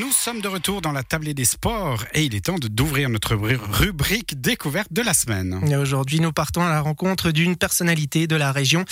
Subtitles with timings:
[0.00, 3.36] Nous sommes de retour dans la tablée des sports et il est temps d'ouvrir notre
[3.36, 5.60] rubrique découverte de la semaine.
[5.80, 8.84] Aujourd'hui, nous partons à la rencontre d'une personnalité de la région,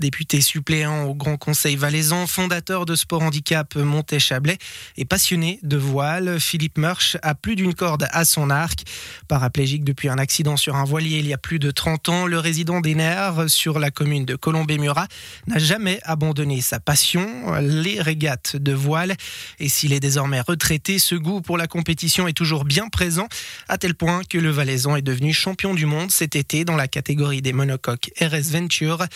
[0.00, 4.58] député suppléant au Grand Conseil valaisan, fondateur de Sport Handicap Monté-Chablais
[4.98, 6.38] et passionné de voile.
[6.38, 8.82] Philippe Murch a plus d'une corde à son arc.
[9.28, 12.38] Paraplégique depuis un accident sur un voilier il y a plus de 30 ans, le
[12.38, 15.06] résident des Nerfs sur la commune de Colombé-Murat
[15.46, 17.26] n'a jamais abandonné sa passion,
[17.62, 19.14] les régates de voile.
[19.58, 23.28] Et s'il est désormais retraité, ce goût pour la compétition est toujours bien présent,
[23.68, 26.88] à tel point que le Valaisan est devenu champion du monde cet été dans la
[26.88, 29.06] catégorie des monocoques RS Venture.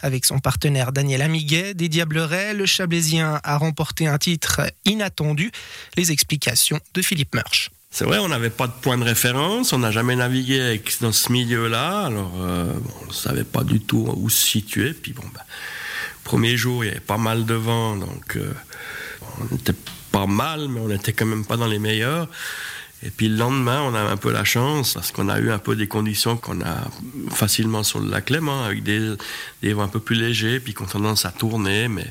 [0.00, 5.50] Avec son partenaire Daniel Amiguet des Diablerets, le Chablaisien a remporté un titre inattendu.
[5.96, 7.70] Les explications de Philippe Murch.
[7.90, 11.30] C'est vrai, on n'avait pas de point de référence, on n'a jamais navigué dans ce
[11.30, 14.92] milieu-là, alors euh, on ne savait pas du tout où se situer.
[14.92, 15.42] Puis bon, ben,
[16.24, 18.52] premier jour, il y avait pas mal de vent, donc euh,
[19.38, 19.74] on était
[20.14, 22.28] pas mal, mais on n'était quand même pas dans les meilleurs.
[23.02, 25.58] Et puis le lendemain, on a un peu la chance parce qu'on a eu un
[25.58, 26.88] peu des conditions qu'on a
[27.30, 29.14] facilement sur le lac Léman, avec des,
[29.62, 32.06] des vents un peu plus légers, puis qu'on tendance à tourner, mais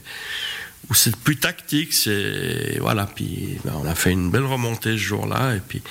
[0.89, 1.93] où c'est plus tactique.
[1.93, 3.07] C'est voilà.
[3.07, 5.81] Puis ben, on a fait une belle remontée ce jour-là, et puis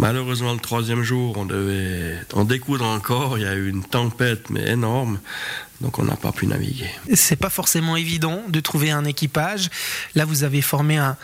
[0.00, 3.38] malheureusement le troisième jour, on devait en découdre encore.
[3.38, 5.20] Il y a eu une tempête, mais énorme.
[5.80, 6.90] Donc on n'a pas pu naviguer.
[7.14, 9.70] C'est pas forcément évident de trouver un équipage.
[10.14, 11.16] Là, vous avez formé un,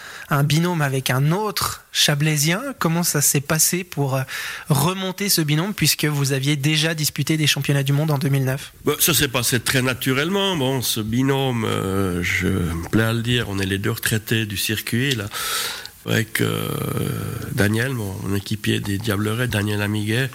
[0.45, 2.63] binôme avec un autre chablaisien.
[2.79, 4.23] Comment ça s'est passé pour euh,
[4.71, 8.95] remonter ce binôme puisque vous aviez déjà disputé des championnats du monde en 2009 bah,
[8.99, 10.57] Ça s'est passé très naturellement.
[10.57, 14.47] Bon, ce binôme, euh, je me plais à le dire, on est les deux retraités
[14.47, 15.27] du circuit là.
[16.07, 16.69] Avec euh,
[17.53, 20.31] Daniel, mon équipier des Diablerets, Daniel Amiguet,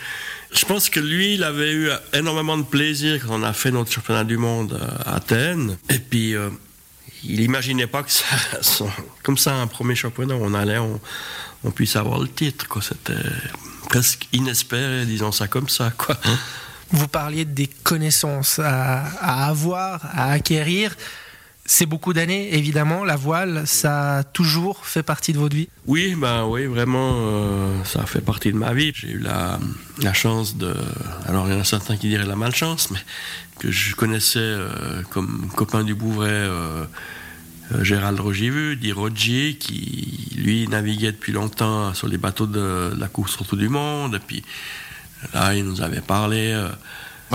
[0.54, 3.92] je pense que lui, il avait eu énormément de plaisir quand on a fait notre
[3.92, 5.78] championnat du monde à Athènes.
[5.90, 6.50] Et puis, euh,
[7.24, 8.26] il imaginait pas que ça,
[9.24, 12.68] comme ça, un premier championnat, on allait, on, puisse avoir le titre.
[12.82, 13.14] C'était
[13.88, 15.94] presque inespéré, disons ça comme ça.
[16.90, 20.96] Vous parliez des connaissances à avoir, à acquérir.
[21.74, 23.06] C'est beaucoup d'années, évidemment.
[23.06, 25.70] La voile, ça a toujours fait partie de votre vie?
[25.88, 28.92] Oui, ben oui, vraiment, euh, ça fait partie de ma vie.
[28.94, 29.58] J'ai eu la,
[30.12, 30.76] chance de.
[31.30, 33.00] Alors, il y en a certains qui diraient la malchance, mais
[33.58, 36.30] que je connaissais euh, comme copain du Bouvray.
[36.30, 36.84] Euh,
[37.84, 43.40] Gérald Rogivu, dit Roger, qui lui naviguait depuis longtemps sur les bateaux de, la course
[43.40, 44.16] autour du monde.
[44.16, 44.44] Et puis
[45.34, 46.54] là, il nous avait parlé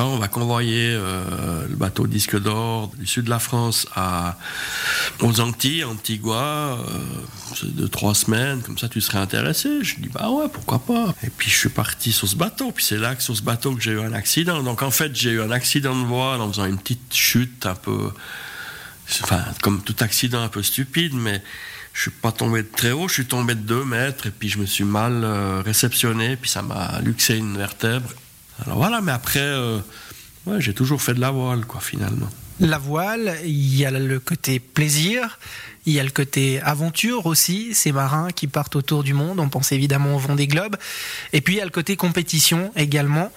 [0.05, 4.37] on va convoyer euh, le bateau disque d'or du sud de la France à,
[5.21, 9.83] aux Antilles, Antigua, euh, de trois semaines, comme ça tu serais intéressé.
[9.83, 11.15] Je dis bah ouais, pourquoi pas.
[11.23, 13.75] Et puis je suis parti sur ce bateau, puis c'est là que sur ce bateau
[13.75, 14.63] que j'ai eu un accident.
[14.63, 17.75] Donc en fait j'ai eu un accident de voile en faisant une petite chute un
[17.75, 18.11] peu,
[19.23, 21.43] enfin comme tout accident un peu stupide, mais
[21.93, 24.51] je suis pas tombé de très haut, je suis tombé de deux mètres et puis
[24.51, 28.11] je me suis mal euh, réceptionné, puis ça m'a luxé une vertèbre
[28.65, 29.79] alors voilà, mais après, euh,
[30.47, 32.29] ouais, j'ai toujours fait de la voile, quoi, finalement.
[32.59, 35.39] La voile, il y a le côté plaisir,
[35.85, 39.51] il y a le côté aventure aussi, ces marins qui partent autour du monde, on
[39.51, 40.77] pense évidemment au vent des globes,
[41.35, 43.31] et puis il y a le côté compétition également.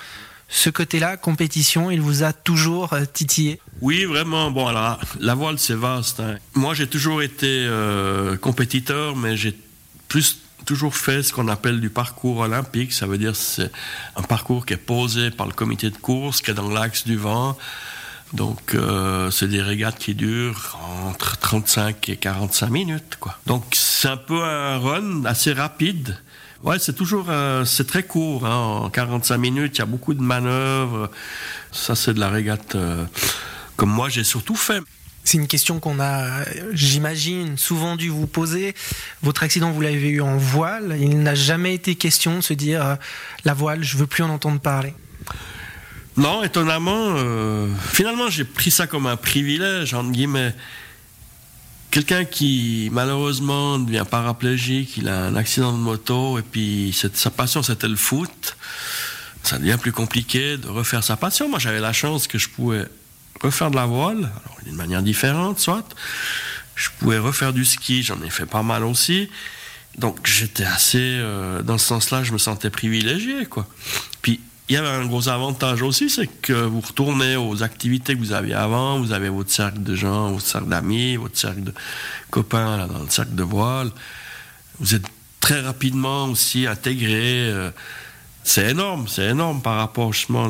[0.52, 3.60] Ce côté-là, compétition, il vous a toujours euh, titillé?
[3.82, 4.50] Oui, vraiment.
[4.50, 6.20] Bon, alors, la voile, c'est vaste.
[6.22, 6.38] Hein.
[6.56, 9.56] Moi, j'ai toujours été euh, compétiteur, mais j'ai
[10.08, 12.94] plus toujours fait ce qu'on appelle du parcours olympique.
[12.94, 13.72] Ça veut dire c'est
[14.16, 17.18] un parcours qui est posé par le comité de course, qui est dans l'axe du
[17.18, 17.58] vent.
[18.34, 20.78] Donc, euh, c'est des régates qui durent
[21.08, 23.40] entre 35 et 45 minutes, quoi.
[23.48, 26.16] Donc, c'est un peu un run assez rapide.
[26.62, 28.84] Ouais, c'est toujours, euh, c'est très court, hein.
[28.84, 31.10] en 45 minutes, il y a beaucoup de manœuvres.
[31.72, 33.06] Ça, c'est de la régate euh,
[33.78, 34.82] comme moi, j'ai surtout fait.
[35.30, 38.74] C'est une question qu'on a, j'imagine, souvent dû vous poser.
[39.22, 40.98] Votre accident, vous l'avez eu en voile.
[41.00, 42.96] Il n'a jamais été question de se dire euh,
[43.46, 44.96] la voile, je veux plus en entendre parler.
[46.18, 50.56] Non, étonnamment, euh, finalement, j'ai pris ça comme un privilège, entre guillemets.
[51.92, 57.62] Quelqu'un qui, malheureusement, devient paraplégique, il a un accident de moto, et puis sa passion,
[57.62, 58.58] c'était le foot.
[59.44, 61.48] Ça devient plus compliqué de refaire sa passion.
[61.50, 62.86] Moi, j'avais la chance que je pouvais
[63.42, 64.30] refaire de la voile,
[64.66, 65.88] d'une manière différente, soit.
[66.76, 69.30] Je pouvais refaire du ski, j'en ai fait pas mal aussi.
[69.98, 73.68] Donc j'étais assez, euh, dans ce sens-là, je me sentais privilégié, quoi.
[74.22, 74.40] Puis
[74.70, 78.34] il y avait un gros avantage aussi, c'est que vous retournez aux activités que vous
[78.34, 81.74] aviez avant, vous avez votre cercle de gens, votre cercle d'amis, votre cercle de
[82.30, 83.90] copains là, dans le cercle de voile.
[84.80, 85.08] Vous êtes
[85.40, 87.50] très rapidement aussi intégré.
[87.50, 87.72] Euh,
[88.44, 90.50] c'est énorme, c'est énorme par rapport justement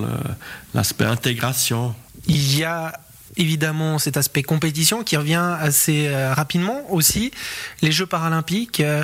[0.74, 1.96] l'aspect intégration
[2.30, 2.94] il y a
[3.38, 7.32] évidemment cet aspect compétition qui revient assez euh, rapidement aussi.
[7.82, 9.04] Les Jeux paralympiques, euh,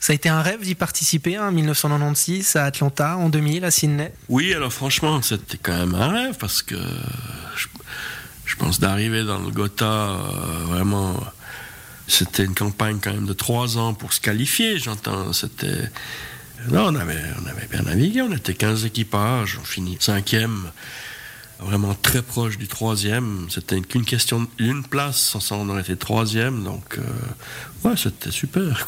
[0.00, 3.70] ça a été un rêve d'y participer hein, en 1996 à Atlanta, en 2000 à
[3.70, 4.12] Sydney.
[4.28, 6.76] Oui, alors franchement, c'était quand même un rêve parce que
[7.56, 10.18] je, pense d'arriver dans le Gotha, euh,
[10.66, 11.18] vraiment,
[12.06, 15.32] c'était une campagne quand même de trois ans pour se qualifier, j'entends.
[15.32, 15.90] C'était.
[16.68, 20.70] Non, on avait, on avait bien navigué, on était 15 équipages, on finit cinquième
[21.60, 23.46] vraiment très proche du troisième.
[23.50, 28.86] C'était qu'une question d'une place, on aurait été troisième, donc euh, ouais, c'était super.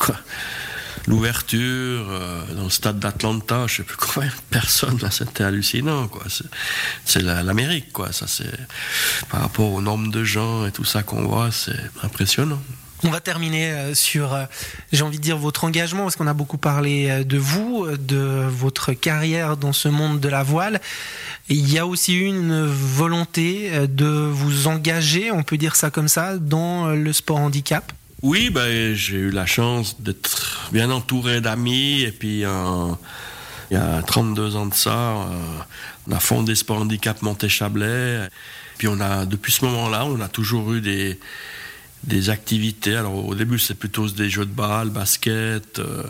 [1.07, 1.61] L'ouverture
[2.09, 6.09] euh, dans le stade d'Atlanta, je sais plus combien de personnes là, c'était hallucinant.
[7.05, 8.59] C'est l'Amérique quoi, ça c'est
[9.29, 12.61] par rapport au nombre de gens et tout ça qu'on voit, c'est impressionnant.
[13.07, 14.47] On va terminer euh, sur, euh,
[14.91, 18.47] j'ai envie de dire, votre engagement, parce qu'on a beaucoup parlé euh, de vous, de
[18.49, 20.81] votre carrière dans ce monde de la voile.
[21.49, 26.39] Il y a aussi une volonté de vous engager, on peut dire ça comme ça,
[26.39, 27.93] dans le sport handicap?
[28.23, 32.47] Oui, ben, j'ai eu la chance d'être bien entouré d'amis, et puis il
[33.71, 35.27] y a 32 ans de ça,
[36.07, 38.29] on a fondé Sport Handicap Montéchablais.
[38.79, 41.19] Puis on a, depuis ce moment-là, on a toujours eu des,
[42.03, 42.97] des activités.
[42.97, 46.03] Alors au début, c'est plutôt des jeux de balle, basket, euh,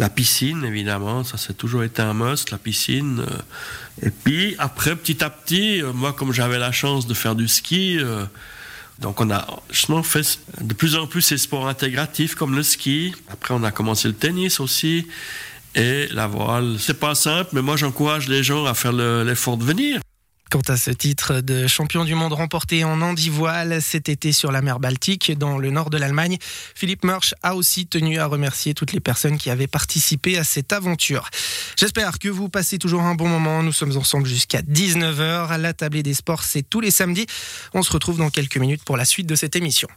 [0.00, 1.22] la piscine, évidemment.
[1.22, 3.20] Ça, c'est toujours été un must, la piscine.
[3.20, 4.06] Euh.
[4.06, 7.46] Et puis après, petit à petit, euh, moi, comme j'avais la chance de faire du
[7.46, 7.98] ski,
[8.98, 13.14] donc on a justement fait de plus en plus ces sports intégratifs comme le ski.
[13.30, 15.06] Après, on a commencé le tennis aussi.
[15.74, 19.64] Et la voile, c'est pas simple, mais moi j'encourage les gens à faire l'effort de
[19.64, 20.00] venir.
[20.50, 24.62] Quant à ce titre de champion du monde remporté en handivoile cet été sur la
[24.62, 26.38] mer Baltique, dans le nord de l'Allemagne,
[26.74, 30.72] Philippe March a aussi tenu à remercier toutes les personnes qui avaient participé à cette
[30.72, 31.30] aventure.
[31.76, 33.62] J'espère que vous passez toujours un bon moment.
[33.62, 35.46] Nous sommes ensemble jusqu'à 19h.
[35.50, 37.26] À la table des sports, c'est tous les samedis.
[37.72, 39.88] On se retrouve dans quelques minutes pour la suite de cette émission.